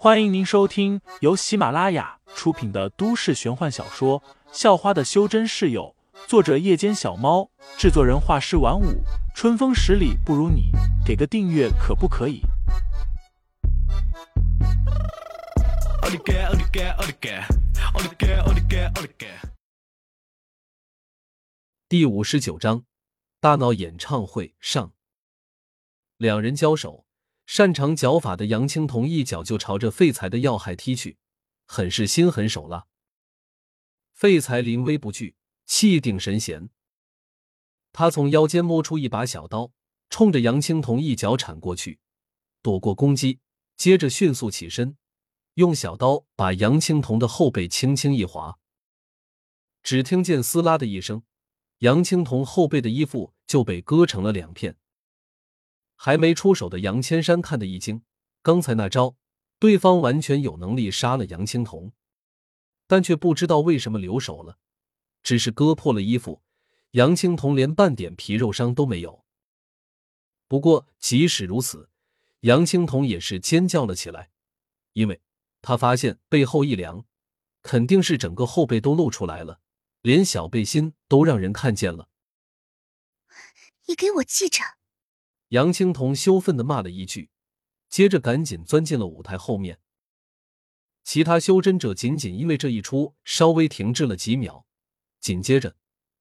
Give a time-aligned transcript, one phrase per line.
[0.00, 4.20] 欢迎您收听由喜马拉雅出品的都市玄幻小说
[4.52, 5.92] 《校花的修真室友》，
[6.28, 9.02] 作者：夜间小猫，制作人：画师晚舞，
[9.34, 10.70] 春风十里不如你，
[11.04, 12.42] 给个订阅可不可以？
[21.88, 22.84] 第五十九章，
[23.40, 24.92] 大闹演唱会上，
[26.18, 27.07] 两人交手。
[27.48, 31.16] 擅长脚法的杨青桐一脚就朝着废材的要害踢去，
[31.64, 32.86] 很是心狠手辣。
[34.12, 35.34] 废材临危不惧，
[35.64, 36.68] 气定神闲。
[37.90, 39.72] 他从腰间摸出一把小刀，
[40.10, 42.00] 冲着杨青桐一脚铲过去，
[42.60, 43.40] 躲过攻击，
[43.78, 44.98] 接着迅速起身，
[45.54, 48.58] 用小刀把杨青桐的后背轻轻一划。
[49.82, 51.22] 只听见撕拉的一声，
[51.78, 54.76] 杨青桐后背的衣服就被割成了两片。
[56.00, 58.02] 还没出手的杨千山看得一惊，
[58.40, 59.16] 刚才那招，
[59.58, 61.92] 对方完全有能力杀了杨青桐，
[62.86, 64.58] 但却不知道为什么留手了，
[65.24, 66.40] 只是割破了衣服，
[66.92, 69.24] 杨青桐连半点皮肉伤都没有。
[70.46, 71.90] 不过即使如此，
[72.42, 74.30] 杨青桐也是尖叫了起来，
[74.92, 75.20] 因为
[75.60, 77.04] 他发现背后一凉，
[77.62, 79.60] 肯定是整个后背都露出来了，
[80.02, 82.08] 连小背心都让人看见了。
[83.86, 84.77] 你给我记着。
[85.48, 87.30] 杨青桐羞愤的骂了一句，
[87.88, 89.80] 接着赶紧钻进了舞台后面。
[91.04, 94.66] 其他修真者仅仅因为这一出稍微停滞了几秒，
[95.20, 95.76] 紧接着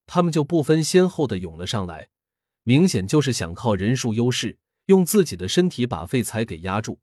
[0.06, 2.10] 他们就不分先后的涌了上来，
[2.64, 7.02] 明显就是想靠人数优势，用自己的身体把废材给压住，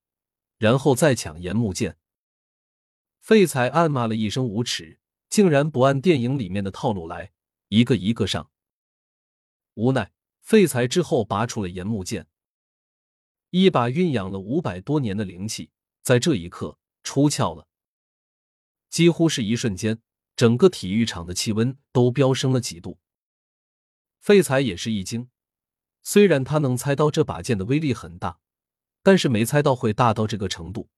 [0.57, 1.99] 然后再抢岩木剑。
[3.21, 7.33] 废材暗骂了一声无耻，竟然不按电影里面的套路来，
[7.69, 8.51] 一个一个上，
[9.75, 10.14] 无奈。
[10.45, 12.27] 废材之后拔出了岩木剑，
[13.49, 15.71] 一把蕴养了五百多年的灵气，
[16.03, 17.67] 在这一刻出窍了。
[18.91, 20.03] 几乎是一瞬间，
[20.37, 22.99] 整个体育场的气温都飙升了几度。
[24.21, 25.31] 废材也是一惊，
[26.03, 28.39] 虽然他能猜到这把剑的威力很大，
[29.03, 30.91] 但是没猜到会大到这个程度。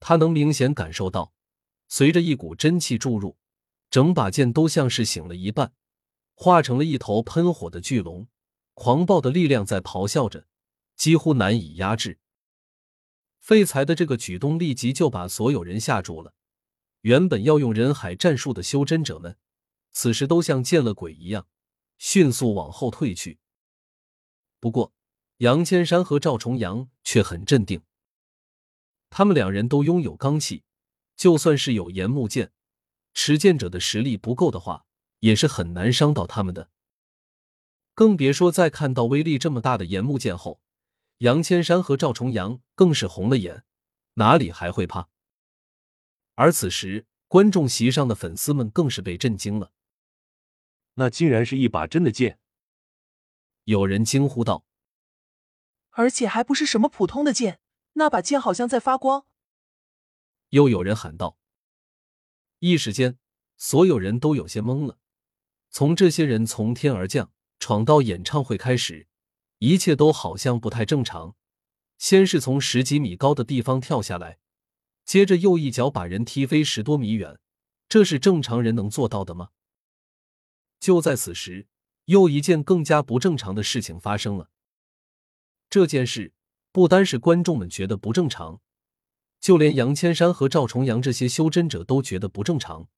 [0.00, 1.34] 他能明显感受到，
[1.88, 3.36] 随着一股真气注入，
[3.90, 5.74] 整把剑都像是醒了一半，
[6.34, 8.26] 化成了一头喷火的巨龙。
[8.74, 10.46] 狂暴的力量在咆哮着，
[10.96, 12.18] 几乎难以压制。
[13.38, 16.34] 废材的这个举动立即就把所有人吓住了。
[17.02, 19.36] 原本要用人海战术的修真者们，
[19.92, 21.46] 此时都像见了鬼一样，
[21.98, 23.38] 迅速往后退去。
[24.58, 24.94] 不过，
[25.38, 27.82] 杨千山和赵重阳却很镇定。
[29.10, 30.64] 他们两人都拥有罡气，
[31.14, 32.52] 就算是有岩木剑，
[33.12, 34.86] 持剑者的实力不够的话，
[35.20, 36.70] 也是很难伤到他们的。
[37.94, 40.60] 更别说在看到威力这么大的岩木剑后，
[41.18, 43.64] 杨千山和赵重阳更是红了眼，
[44.14, 45.08] 哪里还会怕？
[46.34, 49.72] 而此时，观众席上的粉丝们更是被震惊了。
[50.94, 52.40] 那竟然是一把真的剑！
[53.64, 54.66] 有人惊呼道
[55.90, 57.60] ：“而且还不是什么普通的剑，
[57.92, 59.26] 那把剑好像在发光。”
[60.50, 61.38] 又有人喊道。
[62.58, 63.18] 一时间，
[63.56, 64.98] 所有人都有些懵了。
[65.70, 67.32] 从这些人从天而降。
[67.64, 69.06] 闯到演唱会开始，
[69.56, 71.34] 一切都好像不太正常。
[71.96, 74.38] 先是从十几米高的地方跳下来，
[75.06, 77.38] 接着又一脚把人踢飞十多米远，
[77.88, 79.48] 这是正常人能做到的吗？
[80.78, 81.66] 就在此时，
[82.04, 84.50] 又一件更加不正常的事情发生了。
[85.70, 86.34] 这件事
[86.70, 88.60] 不单是观众们觉得不正常，
[89.40, 92.90] 就连杨千山和赵重阳这些修真者都觉得不正常。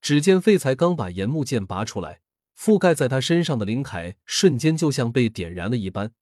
[0.00, 2.20] 只见废材刚把岩木剑拔出来。
[2.60, 6.12] 覆盖在他身上的灵铠瞬间就像被点燃了一般，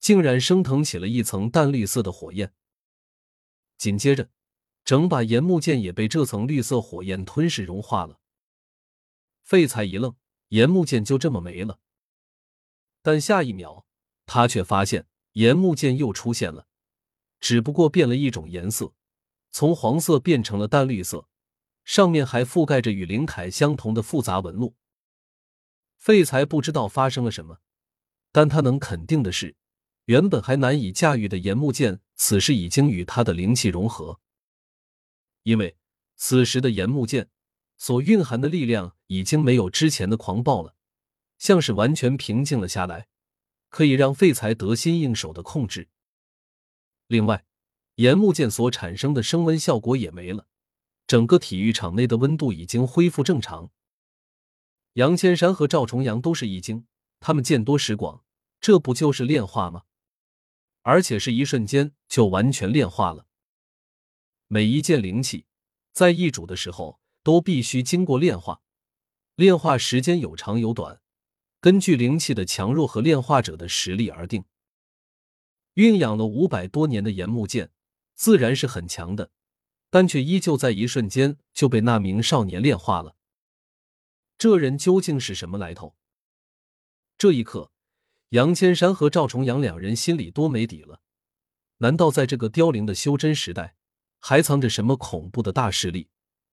[0.00, 2.54] 竟然升腾起了一层淡绿色的火焰。
[3.76, 4.30] 紧接着，
[4.86, 8.20] 整把岩木剑也被这层绿色火焰吞噬融化了。
[9.42, 10.16] 废材一愣，
[10.48, 11.78] 岩木剑就这么没了。
[13.02, 13.84] 但下一秒，
[14.24, 16.66] 他却发现岩木剑又出现了，
[17.38, 18.94] 只不过变了一种颜色，
[19.50, 21.28] 从黄色变成了淡绿色，
[21.84, 24.74] 上面还覆盖着与灵铠相同的复杂纹路。
[26.02, 27.60] 废材不知道发生了什么，
[28.32, 29.54] 但他能肯定的是，
[30.06, 34.18] 原本还难以驾驭的岩木剑，此时已经与他的灵气融合。
[35.44, 35.76] 因为
[36.16, 37.30] 此时的岩木剑
[37.76, 40.74] 所蕴含的力量已经没有之前的狂暴了，
[41.38, 43.06] 像是完全平静了下来，
[43.68, 45.88] 可以让废材得心应手的控制。
[47.06, 47.44] 另外，
[47.94, 50.48] 岩木剑所产生的升温效果也没了，
[51.06, 53.70] 整个体育场内的温度已经恢复正常。
[54.94, 56.86] 杨千山和赵重阳都是一惊，
[57.18, 58.22] 他们见多识广，
[58.60, 59.84] 这不就是炼化吗？
[60.82, 63.26] 而且是一瞬间就完全炼化了。
[64.48, 65.46] 每一件灵器
[65.92, 68.60] 在易主的时候都必须经过炼化，
[69.34, 71.00] 炼化时间有长有短，
[71.60, 74.44] 根据灵气的强弱和炼化者的实力而定。
[75.74, 77.70] 蕴养了五百多年的岩木剑，
[78.14, 79.30] 自然是很强的，
[79.88, 83.16] 但却依旧在一瞬间就被那名少年炼化了。
[84.42, 85.94] 这人究竟是什么来头？
[87.16, 87.70] 这一刻，
[88.30, 91.00] 杨千山和赵重阳两人心里多没底了。
[91.76, 93.76] 难道在这个凋零的修真时代，
[94.18, 96.08] 还藏着什么恐怖的大势力？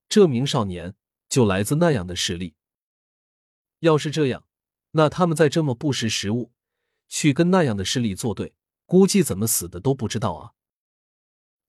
[0.08, 0.94] 这名少年
[1.30, 2.54] 就来自那样的势力。
[3.80, 4.46] 要是这样，
[4.92, 6.52] 那他们在这么不识时务，
[7.08, 8.54] 去跟那样的势力作对。
[8.86, 10.54] 估计怎么死的都不知道啊！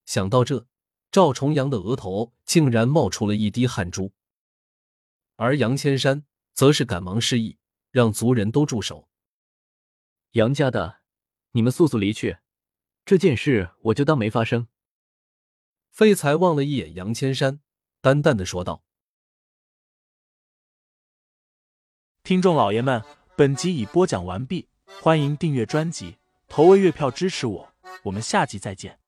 [0.05, 0.67] 想到这，
[1.11, 4.13] 赵重阳的额头竟然冒出了一滴汗珠，
[5.41, 7.57] 而杨千山则是赶忙示意，
[7.91, 9.09] 让族人都住手。
[10.33, 11.01] 杨家的，
[11.53, 12.37] 你们速速离去，
[13.07, 14.69] 这件事我就当没发生。
[15.91, 17.61] 废材望了一眼杨千山，
[18.03, 18.85] 淡淡的说道
[22.23, 23.03] ：“听众老爷们，
[23.35, 24.69] 本集已播讲完毕，
[25.01, 27.73] 欢迎订阅专辑。”投喂月票支持我，
[28.03, 29.00] 我们下集再见。